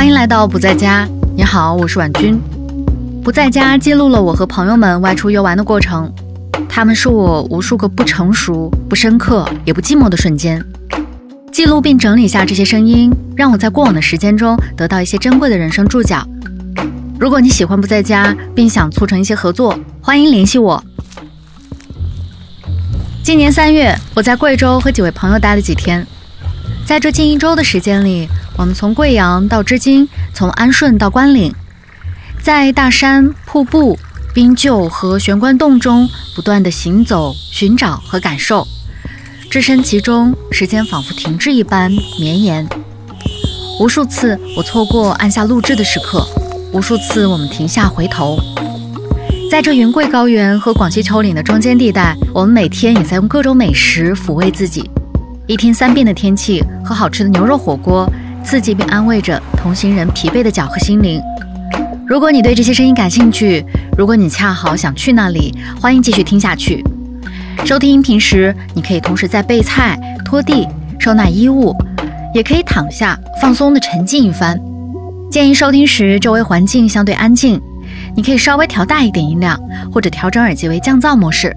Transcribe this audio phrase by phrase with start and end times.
[0.00, 1.06] 欢迎来到不在家。
[1.36, 2.40] 你好，我是婉君。
[3.22, 6.10] 不在家记录了我和朋友们外出游玩的过程，
[6.70, 10.64] 他们是我无数个不成熟、不深刻也不寂寞的瞬间。
[11.52, 16.26] 记录并整理下这些声音，让我在过往的时间中得到一些珍贵的人生注脚。
[17.18, 20.82] 如果你喜欢不在家，并想促成一些合作，欢迎联系我。
[23.22, 26.06] 今年三月，我在贵州和几位朋友待了几天。
[26.86, 28.26] 在这近一周的时间里，
[28.60, 31.50] 我们从贵阳到织金，从安顺到关岭，
[32.42, 33.98] 在大山、瀑布、
[34.34, 38.68] 冰臼和玄关洞中不断的行走、寻找和感受，
[39.50, 42.68] 置身其中，时间仿佛停滞一般绵延。
[43.80, 46.28] 无数次我错过按下录制的时刻，
[46.70, 48.38] 无数次我们停下回头。
[49.50, 54.90] 在这云贵高原和广西丘陵的中间地带，我们每天也在用各种美食抚慰自己。
[55.46, 58.06] 一天三变的天气和好吃的牛肉火锅，
[58.50, 61.22] 刺激并安慰着同行人疲惫的脚和心灵。
[62.04, 63.64] 如果你对这些声音感兴趣，
[63.96, 66.84] 如果你恰好想去那里，欢迎继续听下去。
[67.64, 70.66] 收听音频时，你可以同时在备菜、拖地、
[70.98, 71.72] 收纳衣物，
[72.34, 74.60] 也可以躺下放松的沉浸一番。
[75.30, 77.60] 建议收听时周围环境相对安静，
[78.16, 79.56] 你可以稍微调大一点音量，
[79.92, 81.56] 或者调整耳机为降噪模式。